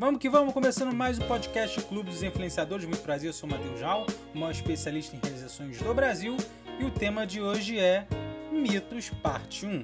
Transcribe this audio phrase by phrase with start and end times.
[0.00, 2.86] Vamos que vamos, começando mais o podcast Clube dos Influenciadores.
[2.86, 6.38] Muito prazer, eu sou o Matheus Jal, o maior especialista em realizações do Brasil.
[6.78, 8.06] E o tema de hoje é
[8.50, 9.82] Mitos Parte 1.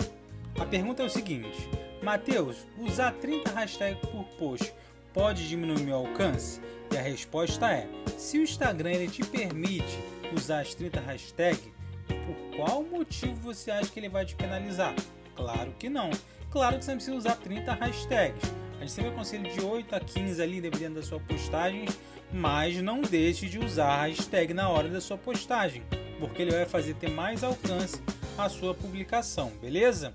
[0.58, 1.68] A pergunta é o seguinte:
[2.02, 4.72] Matheus, usar 30 hashtags por post
[5.12, 6.62] pode diminuir meu alcance?
[6.91, 7.87] E a resposta é:
[8.17, 9.98] se o Instagram ele te permite
[10.35, 11.69] usar as 30 hashtags,
[12.09, 14.95] por qual motivo você acha que ele vai te penalizar?
[15.35, 16.09] Claro que não.
[16.51, 20.00] Claro que você não precisa usar 30 hashtags a gente sempre aconselha de 8 a
[20.00, 21.86] 15 ali, dependendo da sua postagem,
[22.32, 25.82] mas não deixe de usar a hashtag na hora da sua postagem,
[26.18, 28.01] porque ele vai fazer ter mais alcance
[28.37, 30.15] a sua publicação, beleza?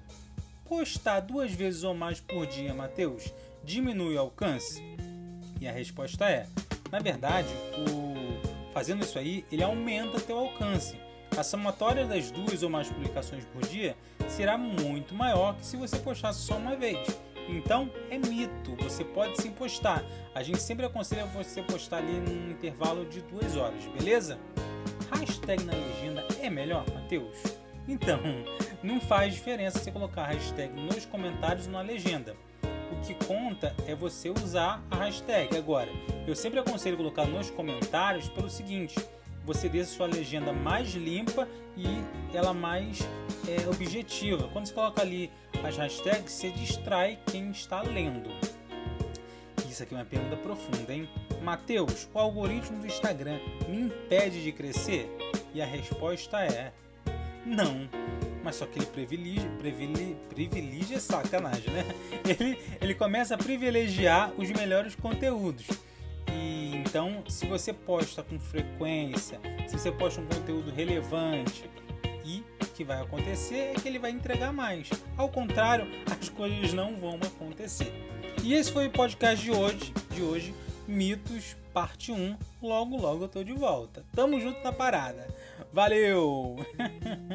[0.65, 4.81] Postar duas vezes ou mais por dia, Matheus, diminui o alcance?
[5.59, 6.47] E a resposta é:
[6.91, 7.49] na verdade,
[7.89, 8.71] o...
[8.73, 10.95] fazendo isso aí, ele aumenta teu alcance.
[11.37, 13.95] A somatória das duas ou mais publicações por dia
[14.27, 16.99] será muito maior que se você postasse só uma vez.
[17.49, 20.03] Então é mito, você pode sim postar.
[20.33, 24.39] A gente sempre aconselha você postar ali num intervalo de duas horas, beleza?
[25.11, 27.37] Hashtag na legenda é melhor, Matheus?
[27.87, 28.19] Então,
[28.81, 32.35] não faz diferença você colocar hashtag nos comentários ou na legenda.
[32.91, 35.57] O que conta é você usar a hashtag.
[35.57, 35.89] Agora,
[36.27, 38.95] eu sempre aconselho colocar nos comentários pelo seguinte:
[39.45, 42.03] você deixa sua legenda mais limpa e
[42.33, 42.99] ela mais
[43.47, 44.47] é, objetiva.
[44.53, 45.31] Quando você coloca ali
[45.63, 48.29] as hashtags, você distrai quem está lendo.
[49.67, 51.07] Isso aqui é uma pergunta profunda, hein?
[51.41, 55.09] Mateus, o algoritmo do Instagram me impede de crescer?
[55.53, 56.71] E a resposta é
[57.45, 57.89] não.
[58.43, 61.85] Mas só que ele privilegia, privilegia, privilegia sacanagem, né?
[62.25, 65.67] Ele, ele começa a privilegiar os melhores conteúdos.
[66.33, 71.63] E então, se você posta com frequência, se você posta um conteúdo relevante,
[72.25, 74.89] e o que vai acontecer é que ele vai entregar mais.
[75.15, 77.93] Ao contrário, as coisas não vão acontecer.
[78.43, 80.53] E esse foi o podcast de hoje, de hoje,
[80.85, 82.35] Mitos parte 1.
[82.61, 84.03] Logo logo eu tô de volta.
[84.13, 85.33] Tamo junto na parada.
[85.71, 86.57] Valeu.